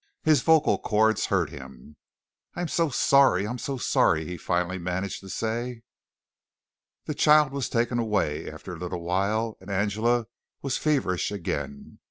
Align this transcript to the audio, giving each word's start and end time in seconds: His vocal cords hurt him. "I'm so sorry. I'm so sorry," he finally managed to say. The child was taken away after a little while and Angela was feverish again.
His 0.23 0.41
vocal 0.41 0.79
cords 0.79 1.27
hurt 1.27 1.51
him. 1.51 1.95
"I'm 2.55 2.67
so 2.69 2.89
sorry. 2.89 3.45
I'm 3.45 3.59
so 3.59 3.77
sorry," 3.77 4.25
he 4.25 4.35
finally 4.35 4.79
managed 4.79 5.19
to 5.19 5.29
say. 5.29 5.83
The 7.05 7.13
child 7.13 7.51
was 7.51 7.69
taken 7.69 7.99
away 7.99 8.49
after 8.51 8.73
a 8.73 8.79
little 8.79 9.03
while 9.03 9.57
and 9.61 9.69
Angela 9.69 10.25
was 10.63 10.75
feverish 10.75 11.29
again. 11.31 11.99